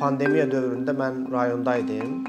[0.00, 2.20] Pandemiya dövründə mən rayonda idim.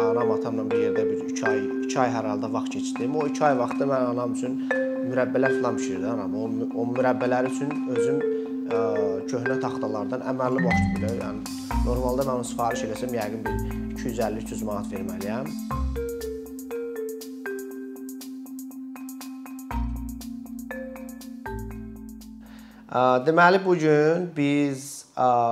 [0.00, 3.16] Anam atamla bir yerdə bir 3 ay, 2 ay hər halda vaxt keçirdim.
[3.16, 4.60] O 2 ay vaxtda mən anam üçün
[5.08, 6.36] mürəbbələr filan bişirdi anam.
[6.36, 6.46] O,
[6.80, 8.80] o mürəbbələr üçün özüm ə,
[9.32, 13.56] köhnə taxtalardan əməlli başlı belə, yəni normalda mən onu sifariş eləsəm yəqin bir
[13.98, 15.50] 250-300 manat verməliyəm.
[23.26, 25.04] Deməli bu gün biz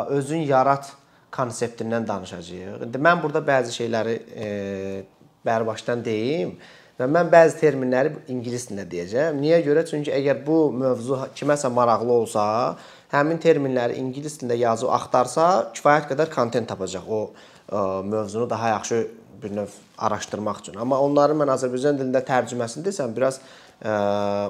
[0.09, 0.98] özün yarat
[1.39, 2.83] konseptindən danışacağıq.
[2.89, 4.51] İndi mən burada bəzi şeyləri e,
[5.47, 6.57] bərbaşdan deyim
[6.99, 9.39] və mən bəzi terminləri ingilis dilində deyəcəm.
[9.43, 9.85] Niyə görə?
[9.87, 12.45] Çünki əgər bu mövzu kiməsə maraqlı olsa,
[13.15, 15.47] həmin terminləri ingilis dilində yazıb axtarsa,
[15.77, 19.01] kifayət qədər kontent tapacaq o ə, mövzunu daha yaxşı
[19.43, 20.81] bir növ araşdırmaq üçün.
[20.83, 23.93] Amma onların mən Azərbaycan dilində tərcüməsini desəm, biraz ə,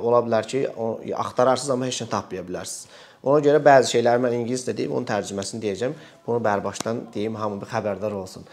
[0.01, 2.88] ola bilər ki, o, axtararsınız amma heç nə tapmaya bilərsiniz.
[3.23, 5.95] Ona görə bəzi şeyləri mən ingiliscə deyib onun tərcüməsini deyəcəm.
[6.27, 8.47] Bunu bərbaşdan deyim, hamı bir xəbərdar olsun.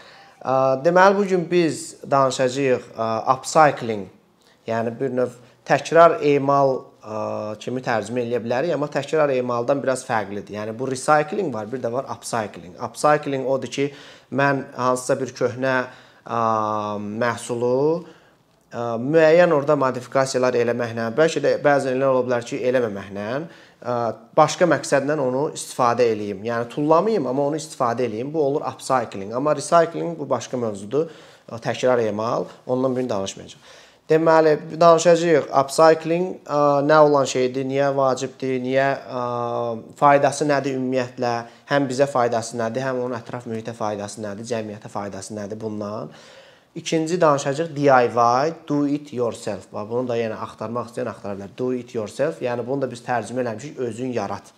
[0.84, 2.90] Deməli bu gün biz danışacağıq
[3.32, 4.08] upcycling,
[4.66, 6.80] yəni bir növ təkrar emal
[7.62, 10.58] kimi tərcümə edə bilərik, amma təkrar emaldan biraz fərqlidir.
[10.58, 12.74] Yəni bu recycling var, bir də var upcycling.
[12.82, 13.92] Upcycling odur ki,
[14.34, 15.76] mən hansısa bir köhnə
[17.22, 17.78] məhsulu
[18.74, 23.28] müəyyən orada modifikasiyalar eləməklə, bəlkə də bəzən elə ola bilər ki, eləməməklə
[24.36, 26.44] başqa məqsədlə onu istifadə eləyim.
[26.46, 28.32] Yəni tullamayım, amma onu istifadə eləyim.
[28.34, 29.34] Bu olur upcycling.
[29.34, 31.10] Amma recycling bu başqa mövzudur.
[31.62, 32.44] Təkrar emal.
[32.66, 33.74] Ondan birini danışmayacağıq.
[34.06, 36.26] Deməli, danışacağıq upcycling
[36.86, 38.84] nə olan şeydir, niyə vacibdir, niyə
[39.98, 41.32] faydası nədir ümumiyyətlə,
[41.66, 46.14] həm bizə faydası nədir, həm onun ətraf mühitə faydası nədir, cəmiyyətə faydası nədir bundan.
[46.76, 49.72] İkinci danışacağıq DIY, do it yourself.
[49.72, 51.54] Bax bunu da yenə axtarmaq istəyən axtara bilər.
[51.58, 52.42] Do it yourself.
[52.44, 54.52] Yəni bunu da biz tərcümə eləmişik özün yarat.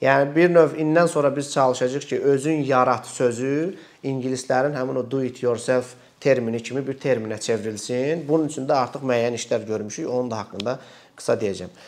[0.00, 5.20] Yəni bir növ indən sonra biz çalışacağıq ki, özün yarat sözü ingilislərin həmin o do
[5.22, 8.24] it yourself termini kimi bir terminə çevrilsin.
[8.28, 10.08] Bunun üçün də artıq müəyyən işlər görmüşük.
[10.08, 10.78] Onun da haqqında
[11.16, 11.80] qısa deyəcəm.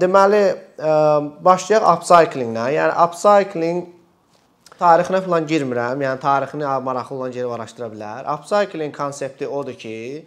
[0.00, 0.44] Deməli,
[1.42, 2.70] başlayaq upcycling-lə.
[2.78, 3.88] Yəni upcycling
[4.80, 6.00] tarixinə falan girmirəm.
[6.06, 8.26] Yəni tarixini maraqlı olan gedib araşdıra bilər.
[8.34, 10.24] Upcycling konsepti odur ki,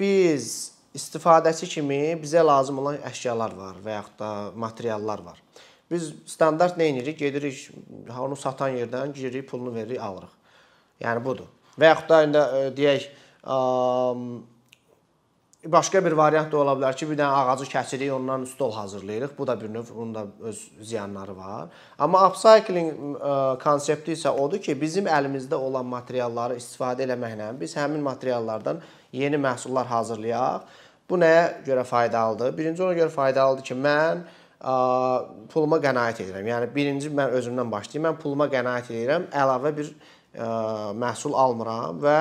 [0.00, 0.48] biz
[0.96, 4.30] istifadəçi kimi bizə lazım olan əşyalar var və yaxud da
[4.66, 5.40] materiallar var.
[5.92, 7.18] Biz standart nə edirik?
[7.20, 7.68] Gedirik
[8.10, 10.32] onu satan yerdən giririk, pulunu veririk, alırıq.
[11.04, 11.48] Yəni budur.
[11.78, 12.42] Və yaxud da indi
[12.78, 13.08] deyək,
[15.66, 19.36] Başqa bir variant da ola bilər ki, bir dənə ağacı kəsirik, ondan stol hazırlayırıq.
[19.38, 21.68] Bu da bir növ, onun da öz ziyanları var.
[21.98, 28.02] Amma upcycling ə, konsepti isə odur ki, bizim əlimizdə olan materialları istifadə eləməklə biz həmin
[28.02, 30.66] materiallardan yeni məhsullar hazırlayaq.
[31.10, 32.58] Bu nəyə görə faydalıdır?
[32.58, 34.26] Birinci ona görə faydalıdır ki, mən
[34.58, 34.76] ə,
[35.54, 36.52] puluma qənaət edirəm.
[36.56, 38.10] Yəni birinci mən özümdən başlayım.
[38.10, 40.52] Mən puluma qənaət edirəm, əlavə bir ə,
[41.06, 42.20] məhsul almıram və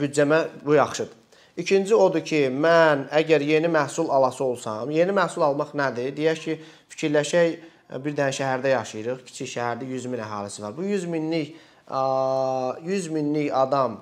[0.00, 1.19] büdcəmə bu yaxşıdır.
[1.56, 6.12] İkinci odur ki, mən əgər yeni məhsul alası olsam, yeni məhsul almaq nədir?
[6.16, 6.56] Deyək ki,
[6.94, 7.58] fikirləşək,
[8.04, 10.76] bir dənə şəhərdə yaşayırıq, kiçik şəhərdə 100 min əhalisi var.
[10.76, 11.56] Bu 100 minlik
[11.90, 13.98] 100 minlik adam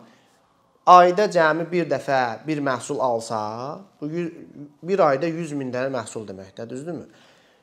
[0.88, 3.40] ayda cəmi bir dəfə bir məhsul alsa,
[4.00, 4.08] bu
[4.82, 7.06] bir ayda 100 min dənə məhsul deməkdir, düzdürmü?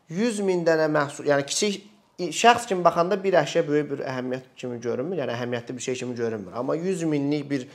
[0.09, 1.83] 100 min dənə məhsul, yəni kiçik
[2.17, 6.15] şəxs kimi baxanda bir əşya böyük bir əhəmiyyət kimi görünmür, yəni əhəmiyyətli bir şey kimi
[6.15, 6.53] görünmür.
[6.57, 7.67] Amma 100 minlik bir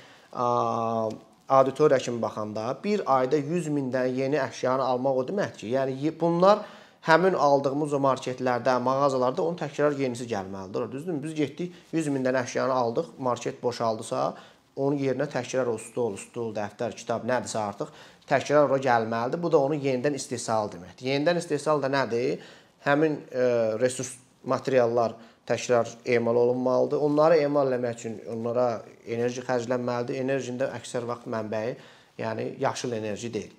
[1.58, 6.12] auditoriya kimi baxanda bir ayda 100 min dənə yeni əşyanı almaq o deməkdir ki, yəni
[6.20, 6.62] bunlar
[7.06, 10.86] həmin aldığımız o marketlərdə, mağazalarda onun təkrar yenisi gəlməlidir.
[10.92, 11.22] Düzdürmü?
[11.22, 14.34] Biz getdik 100 min dənə əşyanı aldıq, market boşaldısa,
[14.76, 17.90] onun yerinə təkrar o stol, stul, dəftər, kitab nədirsə artıq
[18.30, 19.42] təkrar ora gəlməlidir.
[19.42, 21.08] Bu da onun yenidən istehsal deməkdir.
[21.10, 22.44] Yenidən istehsal da nədir?
[22.84, 23.46] Həmin e,
[23.80, 25.16] resurs materiallar
[25.50, 27.02] təkrar emal olunmalıdır.
[27.06, 28.68] Onları emal etmək üçün onlara
[29.06, 30.22] enerji xərclənməlidir.
[30.22, 31.74] Enerjinin də əksər vaxt mənbəyi,
[32.22, 33.52] yəni yaşıl enerji deyil.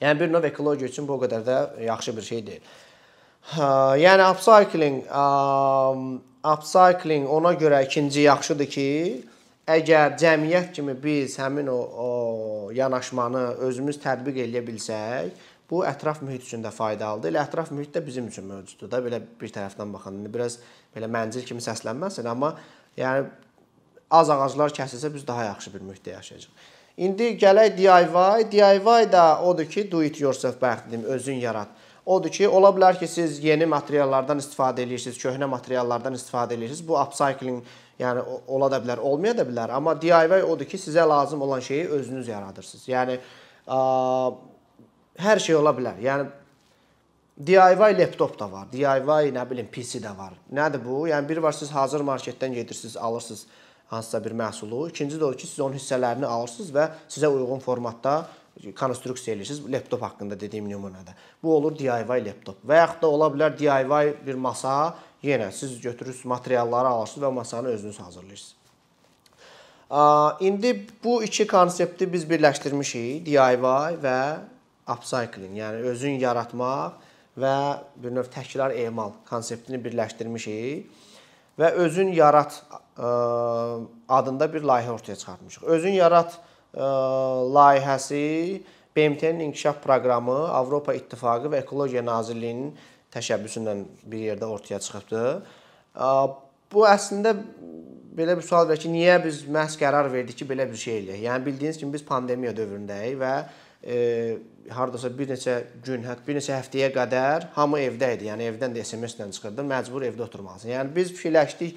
[0.00, 2.72] Yəni bir növ ekologiya üçün bu qədər də yaxşı bir şey deyil.
[3.54, 3.68] Hə,
[4.00, 5.02] yəni upcycling,
[6.54, 8.88] upcycling ona görə ikinci yaxşıdır ki,
[9.68, 12.10] əgər cəmiyyət kimi biz həmin o, o
[12.76, 15.32] yanaşmanı özümüz tətbiq edə bilsək,
[15.74, 17.32] Bu ətraf mühit üçün də faydalıdır.
[17.32, 19.00] Elə ətraf mühit də bizim üçün mövcuddur da.
[19.02, 20.60] Belə bir tərəfdən baxanda biraz
[20.94, 22.52] belə məncil kimi səslənməsin, amma
[22.94, 23.24] yəni
[24.14, 26.68] az ağaclar kəsilsə biz daha yaxşı bir mühitdə yaşayacağıq.
[27.08, 28.46] İndi gələk DIY.
[28.52, 31.68] DIY da odur ki, do it yourself dedim, özün yarat.
[32.06, 36.86] Odur ki, ola bilər ki, siz yeni materiallardan istifadə edirsiniz, köhnə materiallardan istifadə edirsiniz.
[36.88, 37.64] Bu upcycling
[37.98, 39.74] yəni ola da bilər, olmaya da bilər.
[39.74, 42.88] Amma DIY odur ki, sizə lazım olan şeyi özünüz yaradırsınız.
[42.94, 43.18] Yəni
[45.20, 45.98] hər şey ola bilər.
[46.02, 46.30] Yəni
[47.46, 48.68] DIY laptop da var.
[48.72, 50.36] DIY nə bilim PC də var.
[50.54, 51.04] Nədir bu?
[51.10, 53.46] Yəni bir var siz hazır marketdən gedirsiniz, alırsınız
[53.90, 54.88] hansısa bir məhsulu.
[54.90, 58.26] İkinci də odur ki, siz onun hissələrini alırsınız və sizə uyğun formatda
[58.78, 59.72] konstruksiya edirsiniz.
[59.72, 61.14] Laptop haqqında dediyim nümunədə.
[61.42, 62.62] Bu olur DIY laptop.
[62.66, 67.68] Və yaxud da ola bilər DIY bir masa, yenə siz götürürsüz materialları alırsınız və masanı
[67.68, 68.54] özünüz hazırlayırsınız.
[70.40, 73.26] İndi bu iki konsepti biz birləşdirmişik.
[73.26, 73.58] DIY
[74.02, 74.18] və
[74.88, 77.00] upcycling, yəni özün yaratmaq
[77.40, 77.56] və
[78.02, 81.02] bir növ təkrar emal konseptini birləşdirmişik
[81.58, 82.62] və özün yarat
[84.08, 85.66] adında bir layihə ortaya çıxartmışıq.
[85.66, 86.38] Özün yarat
[87.56, 88.62] layihəsi
[88.96, 92.74] BMT-nin inkişaf proqramı, Avropa İttifaqı və Ekologiya Nazirliyinin
[93.14, 93.74] təşəbbüsü ilə
[94.06, 95.24] bir yerdə ortaya çıxıbdı.
[96.74, 97.34] Bu əslində
[98.14, 101.22] belə bir sual verir ki, niyə biz məhz qərar verdik ki, belə bir şey eləyək?
[101.26, 103.32] Yəni bildiyiniz kimi biz pandemiya dövründəyik və
[103.82, 103.96] e,
[104.70, 108.28] hardasa bir neçə gün, hətta bir neçə həftəyə qədər hamı evdə idi.
[108.30, 110.70] Yəni evdən də SMS-lə çıxırdı, məcbur evdə oturmalısan.
[110.72, 111.76] Yəni biz fikirləşdik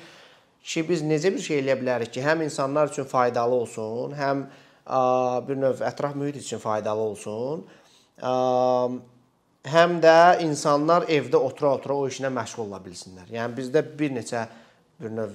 [0.63, 4.47] ki, biz necə bir şey eləyə bilərik ki, həm insanlar üçün faydalı olsun, həm
[5.47, 7.65] bir növ ətraf mühit üçün faydalı olsun.
[9.67, 13.27] Həm də insanlar evdə otura-otura o işlə məşğul ola bilsinlər.
[13.35, 14.45] Yəni bizdə bir neçə
[15.01, 15.33] bir növ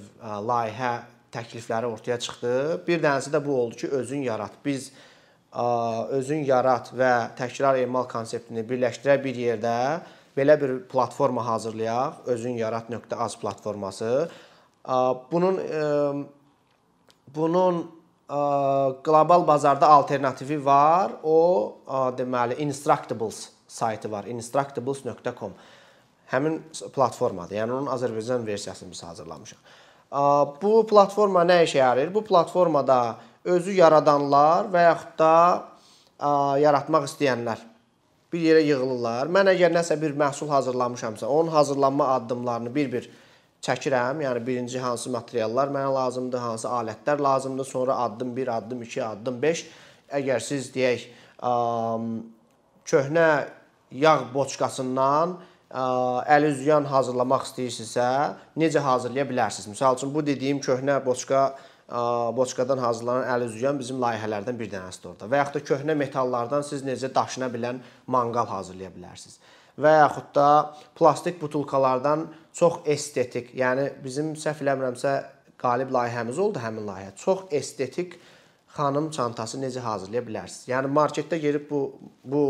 [0.48, 0.92] layihə
[1.32, 2.54] təklifləri ortaya çıxdı.
[2.86, 4.56] Bir dənəsi də bu oldu ki, özün yarat.
[4.64, 4.90] Biz
[6.16, 9.76] özün yarat və təkrar emal konseptini birləşdirə bir yerdə
[10.36, 12.24] belə bir platforma hazırlayaq.
[12.26, 14.30] Özün yarat.az platforması.
[15.32, 15.60] Bunun
[17.34, 17.90] bunun
[19.04, 21.12] qlobal bazarda alternativi var.
[21.22, 21.76] O
[22.18, 24.24] deməli Instructables saytı var.
[24.24, 25.52] instructables.com
[26.32, 26.60] həmin
[26.94, 27.56] platformadır.
[27.56, 29.58] Yəni onun Azərbaycan versiyasını biz hazırlamışıq.
[30.62, 32.14] Bu platforma nə işə yarayır?
[32.14, 35.34] Bu platformada özü yaradanlar və yaxud da
[36.62, 37.58] yaratmaq istəyənlər
[38.32, 39.28] bir yerə yığılırlar.
[39.28, 43.10] Mən əgər nəsə bir məhsul hazırlamışamsa, onun hazırlanma addımlarını bir-bir
[43.62, 44.22] çəkirəm.
[44.24, 49.42] Yəni birinci hansı materiallar mənə lazımdır, hansı alətlər lazımdır, sonra addım 1, addım 2, addım
[49.42, 49.66] 5.
[50.18, 51.04] Əgər siz deyək,
[52.86, 53.28] köhnə
[53.92, 55.36] yağ boçkasından
[55.72, 58.08] əl üzüyan hazırlamaq istəyirsinizsə,
[58.56, 59.68] necə hazırlaya bilərsiniz?
[59.74, 61.50] Məsəl üçün bu dediyim köhnə boçka
[62.36, 65.28] boçkadan hazırlanan əl üzüyan bizim layihələrdən bir dənəsidir orada.
[65.28, 69.38] Və yaxud da köhnə metallardan siz necə daşına bilən manqal hazırlaya bilərsiniz.
[69.78, 70.48] Və yaxud da
[70.98, 75.16] plastik butulkalardan çox estetik, yəni bizim səhv eləmirəmsə
[75.60, 77.16] qalib layihəmiz oldu həmin layihə.
[77.16, 78.18] Çox estetik
[78.76, 80.70] xanım çantası necə hazırlaya bilərsiniz?
[80.72, 81.84] Yəni marketdə gedib bu
[82.24, 82.42] bu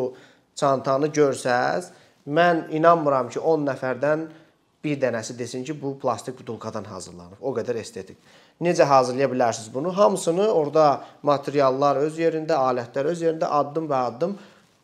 [0.54, 1.90] çantanı görsəz,
[2.26, 4.28] Mən inanmıram ki, 10 nəfərdən
[4.84, 7.40] bir dənəsi desin ki, bu plastik butulkadan hazırlanıb.
[7.40, 8.16] O qədər estetik.
[8.60, 9.96] Necə hazırlaya bilərsiniz bunu?
[9.96, 14.36] Hamısını orada materiallar öz yerində, alətlər öz yerində addım və addım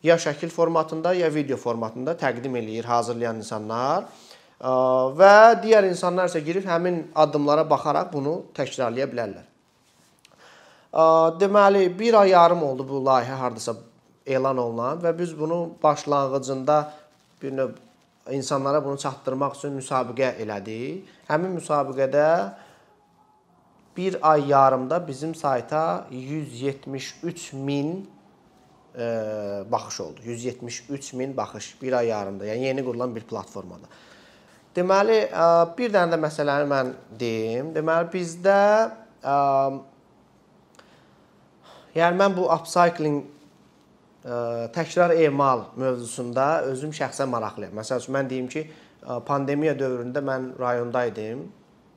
[0.03, 4.07] ya şəkil formatında, ya video formatında təqdim eləyir hazırlayan insanlar.
[4.59, 9.45] Və digər insanlar isə girib həmin addımlara baxaraq bunu təkrarlaya bilərlər.
[11.39, 13.75] Deməli, bir ay yarım oldu bu layihə hardasa
[14.25, 16.91] elan olunan və biz bunu başlanğıcında
[17.41, 17.69] bir növ
[18.31, 21.05] insanlara bunu çatdırmaq üçün müsabiqə elədik.
[21.29, 22.25] Həmin müsabiqədə
[23.99, 28.09] bir ay yarımda bizim sayta 173 min
[28.95, 28.99] e,
[29.71, 30.19] baxış oldu.
[30.23, 32.45] 173 min baxış bir ay yarımda.
[32.45, 33.91] Yəni yeni qurulan bir platformada.
[34.75, 35.43] Deməli, e,
[35.77, 37.75] bir dənə də məsələni mən deyim.
[37.75, 38.55] Deməli, bizdə
[38.87, 39.35] ə, e,
[41.99, 43.19] yəni mən bu upcycling
[44.75, 47.71] təkrar emal mövzusunda özüm şəxsən maraqlıyam.
[47.79, 48.65] Məsəl üçün mən deyim ki,
[49.25, 51.47] pandemiya dövründə mən rayonda idim.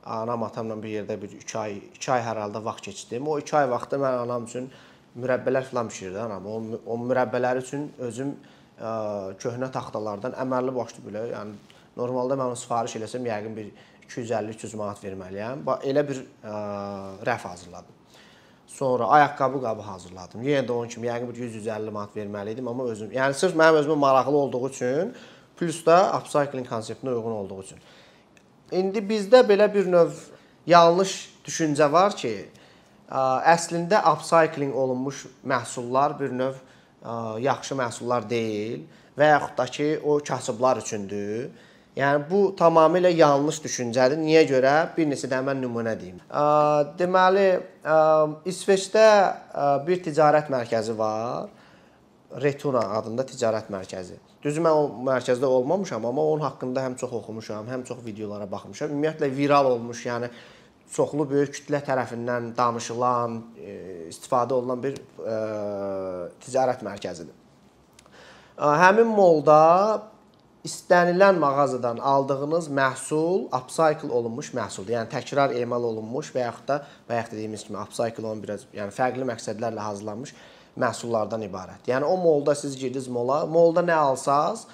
[0.05, 3.27] Anam atamla bir yerdə bir 2 ay, 2 ay hər halda vaxt keçirdim.
[3.27, 4.67] O 2 ay vaxtda mən anam üçün
[5.15, 6.47] mürəbbələr filan bişirdi anam.
[6.47, 8.33] O, o mürəbbələr üçün özüm
[8.79, 8.91] ə,
[9.39, 13.71] köhnə taxtalardan əməlli başlı belə, yəni normalda mən onu sifariş eləsəm yəqin bir
[14.09, 15.63] 250-300 manat verməliyəm.
[15.91, 16.55] Elə bir ə,
[17.29, 17.99] rəf hazırladım.
[18.67, 20.43] Sonra ayaqqabı qabı hazırladım.
[20.43, 23.83] Yenə də onun kimi yəqin bir 100-150 manat verməli idim, amma özüm, yəni sırf mənim
[23.83, 25.11] özümə maraqlı olduğu üçün,
[25.59, 27.83] plus da upcycling konseptinə uyğun olduğu üçün.
[28.73, 30.11] İndi bizdə belə bir növ
[30.69, 31.13] yanlış
[31.45, 32.33] düşüncə var ki,
[33.53, 36.57] əslində upcycling olunmuş məhsullar bir növ
[37.43, 38.81] yaxşı məhsullar deyil
[39.19, 41.51] və yaxud da ki, o kasıblar üçündür.
[41.93, 44.17] Yəni bu tamamilə yanlış düşüncədir.
[44.17, 44.73] Niyə görə?
[44.95, 46.17] Bir neçə də mən nümunə deyim.
[46.97, 47.49] Deməli,
[48.49, 49.07] İsveçdə
[49.85, 51.51] bir ticarət mərkəzi var.
[52.41, 54.17] Retuna adında ticarət mərkəzi.
[54.43, 58.91] Düzü mən o mərkəzdə olmamışam, amma onun haqqında həm çox oxumuşam, həm çox videolara baxmışam.
[58.91, 60.29] Ümumiyyətlə viral olmuş, yəni
[60.93, 63.75] çoxlu böyük kütlə tərəfindən danışılan, e,
[64.11, 65.37] istifadə olunan bir ə, e,
[66.43, 67.39] ticarət mərkəzidir.
[68.59, 69.61] Həmin molda
[70.67, 74.93] istənilən mağazadan aldığınız məhsul upcycle olunmuş məhsuldur.
[74.95, 76.77] Yəni təkrar emal olunmuş və yaxud da
[77.09, 80.35] bayaq dediyimiz kimi upcycle olan biraz yəni fərqli məqsədlərlə hazırlanmış
[80.79, 81.87] məhsullardan ibarət.
[81.87, 84.65] Yəni o molda siz girdiniz mola, molda nə alsaz,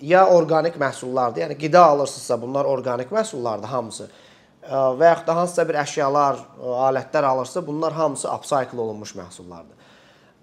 [0.00, 4.10] ya orqanik məhsullardır, yəni qida alırsınızsa bunlar orqanik məhsullardır hamısı.
[4.70, 6.40] Və yaxud da hansısa bir əşyalar,
[6.86, 9.76] alətlər alırsa, bunlar hamısı upcycle olunmuş məhsullardır.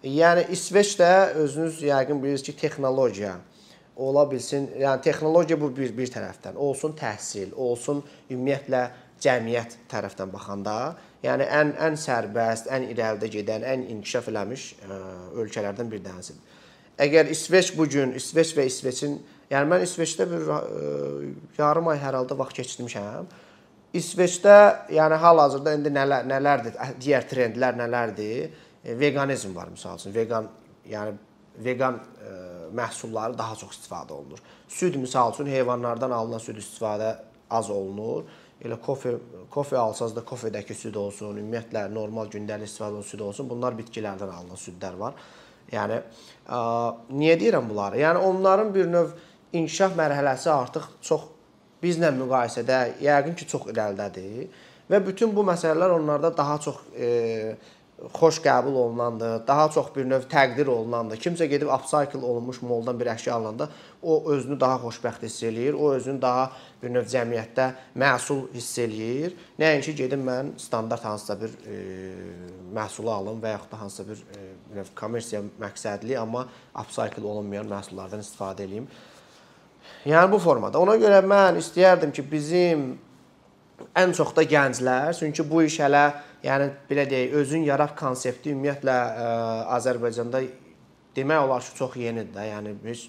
[0.03, 3.35] Yəni İsveçdə özünüz yəqin bilirsiniz ki, texnologiya
[3.95, 4.69] ola bilsin.
[4.77, 8.83] Yəni texnologiya bu bir bir tərəfdən, olsun təhsil, olsun ümumiyyətlə
[9.23, 10.75] cəmiyyət tərəfdən baxanda,
[11.23, 14.99] yəni ən ən sərbəst, ən irəlidə gedən, ən inkişaf eləmiş ə,
[15.43, 16.55] ölkələrdən bir tanəsidir.
[17.01, 19.17] Əgər İsveç bu gün İsveç və İsveçin,
[19.51, 20.61] yəni mən İsveçdə bir ə,
[21.57, 23.29] yarım ay hər halda vaxt keçirmişəm.
[23.97, 24.57] İsveçdə,
[24.93, 28.65] yəni hal-hazırda indi nələr nələrdir, digər trendlər nələrdir?
[28.97, 30.13] Veganizm var məsəl üçün.
[30.15, 30.49] Vegan,
[30.87, 31.15] yəni
[31.63, 32.33] veqan ə,
[32.77, 34.41] məhsulları daha çox istifadə olunur.
[34.67, 37.15] Süd misal üçün heyvanlardan alınan süd istifadə
[37.49, 38.23] az olunur.
[38.65, 39.13] Elə kofe
[39.53, 43.49] kofe alsaz da kofedəki süd olsun, ümumiyyətlə normal gündəlik istifadə olunan süd olsun.
[43.49, 45.17] Bunlar bitkilərdən alınan südlər var.
[45.71, 46.59] Yəni ə,
[47.13, 47.99] niyə deyirəm bunları?
[48.01, 49.11] Yəni onların bir növ
[49.53, 51.27] inkişaf mərhələsi artıq çox
[51.83, 54.47] bizlə müqayisədə yəqin ki, çox irəlidədir
[54.89, 57.55] və bütün bu məsələlər onlarda daha çox e,
[57.97, 61.17] xoş qəbul olunandır, daha çox bir növ təqdir olunandır.
[61.17, 63.69] Kimsə gedib upcycle olunmuş moldan bir əşya alanda
[64.03, 66.51] o özünü daha xoşbəxt hiss eləyir, o özünü daha
[66.83, 69.33] bir növ cəmiyyətdə məsul hiss eləyir.
[69.59, 71.79] Nəinki gedim mən standart hansısa bir e,
[72.77, 76.45] məhsulu alım və yaxud da hansısa bir e, bir növ kommersiya məqsədli, amma
[76.77, 78.85] upcycle olunmayan məhsullardan istifadə eləyim.
[80.05, 80.77] Yəni bu formada.
[80.77, 82.87] Ona görə mən istəyərdim ki, bizim
[83.97, 86.05] ən çox da gənclər, çünki bu iş hələ
[86.45, 89.27] yəni belə deyək, özün yarat konsepti ümumiyyətlə ə,
[89.77, 90.41] Azərbaycanda
[91.17, 92.47] demək olar ki, çox yenidir də.
[92.51, 93.07] Yəni biz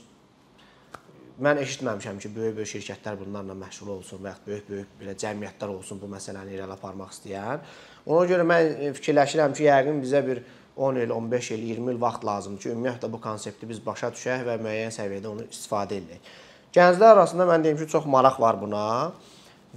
[1.44, 6.10] mən eşitməmişəm ki, böyük-böyük şirkətlər bunlarla məşğul olsun və ya böyük-böyük belə cəmiyyətlər olsun bu
[6.12, 7.64] məsələni irəli aparmaq istəyən.
[8.08, 10.42] Ona görə mən fikirləşirəm ki, yəqin bizə bir
[10.76, 14.44] 10 il, 15 il, 20 il vaxt lazımdır ki, ümumiyyətlə bu konsepti biz başa düşək
[14.46, 16.30] və müəyyən səviyyədə onu istifadə edək.
[16.74, 18.84] Gənclər arasında mən deyim ki, çox maraq var buna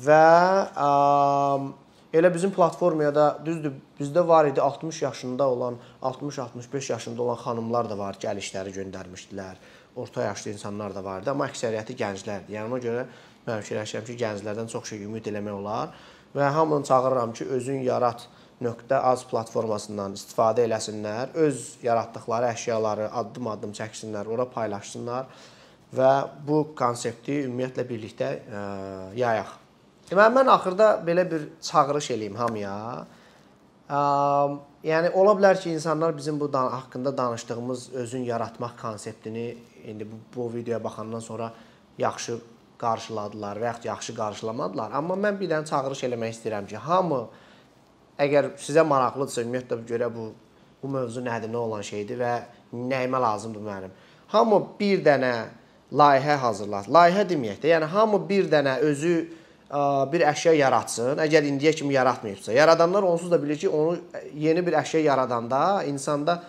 [0.06, 0.26] və
[0.72, 0.90] ə,
[2.12, 7.90] Elə bizim platformaya da düzdür, bizdə var idi 60 yaşında olan, 60-65 yaşında olan xanımlar
[7.90, 9.62] da var, gəlişləri göndərmişdilər.
[9.96, 12.58] Orta yaşlı insanlar da vardı, amma əksəriyyəti gənclərdir.
[12.58, 13.06] Yəni ona görə
[13.48, 15.96] mən fikirləşirəm ki, gənclərdən çox şey ümid eləmək olar
[16.36, 18.28] və hamını çağırıram ki, özün yarat
[19.00, 25.32] .az platformasından istifadə eləsinlər, öz yaratdıqları əşyaları addım-addım çəksinlər, ora paylaşsınlar
[25.96, 26.12] və
[26.48, 28.70] bu konsepti ümumiyyətlə birlikdə ə,
[29.16, 29.61] yayaq.
[30.12, 32.74] Deməli mən axırda belə bir çağırış eləyim hamıya.
[33.88, 34.00] Ə,
[34.84, 40.20] yəni ola bilər ki, insanlar bizim bu dan haqqında danışdığımız özün yaratmaq konseptini indi bu,
[40.36, 41.54] bu videoya baxandan sonra
[41.98, 42.38] yaxşı
[42.78, 44.92] qarşıladılar və yaxud yaxşı qarşılamadılar.
[44.92, 47.24] Amma mən bir dənə çağırış eləmək istəyirəm ki, hamı
[48.20, 50.32] əgər sizə maraqlıdırsa, ümumiyyətlə görə bu
[50.82, 52.38] bu mövzu nədir, nə olan şeydir və
[52.74, 53.92] nəyimə lazımdır mənim.
[54.34, 55.36] Hamı bir dənə
[55.94, 56.94] layihə hazırlasın.
[56.96, 59.14] Layihə deməyək də, yəni hamı bir dənə özü
[60.12, 61.22] bir əşya yaratsın.
[61.24, 63.98] Əgər indiyə kimi yaratmayıbsa, yaradanlar onsuz da bilir ki, onu
[64.36, 66.42] yeni bir əşya yaradanda insanda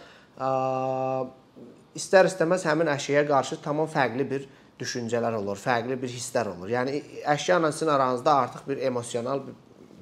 [1.98, 4.48] istər-istəməz həmin əşyaya qarşı tamam fərqli bir
[4.80, 6.70] düşüncələr olur, fərqli bir hisslər olur.
[6.72, 7.02] Yəni
[7.34, 9.54] əşya ilə sizin aranızda artıq bir emosional bir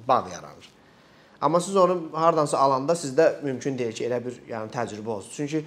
[0.07, 0.69] bağ yaranır.
[1.41, 5.31] Amma siz onu hardansa alanda sizdə mümkün deyil ki, elə bir yəni təcrübə olsun.
[5.35, 5.65] Çünki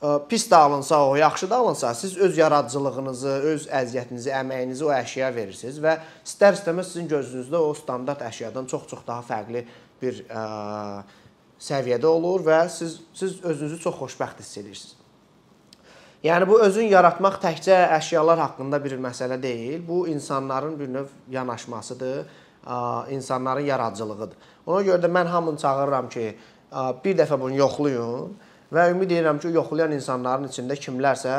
[0.00, 5.32] pis də alınsa o, yaxşı da alınsa, siz öz yaradıcılığınızı, öz əziyyətinizi, əməyinizi o əşyaya
[5.34, 9.64] verirsiniz və istər-istəməz sizin gözünüzdə o standart əşyadan çox-çox daha fərqli
[10.02, 10.44] bir ə,
[11.58, 14.94] səviyyədə olur və siz siz özünüzü çox xoşbəxt hiss edirsiniz.
[16.22, 19.82] Yəni bu özün yaratmaq təkcə əşyalar haqqında bir məsələ deyil.
[19.86, 22.26] Bu insanların bir növ yanaşmasıdır,
[22.66, 24.54] ə, insanların yaradıcılığıdır.
[24.66, 26.36] Ona görə də mən hamını çağırıram ki,
[26.70, 28.38] ə, bir dəfə bunu yoxlayın
[28.72, 31.36] Və ümid edirəm ki, yoxlayan insanların içində kimlərsə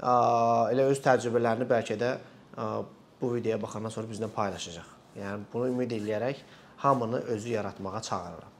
[0.00, 2.14] elə öz təcrübələrini bəlkə də
[3.20, 4.94] bu videoya baxandan sonra bizlə paylaşacaq.
[5.20, 6.40] Yəni bunu ümid eləyərək
[6.84, 8.59] hamını özü yaratmağa çağırıram.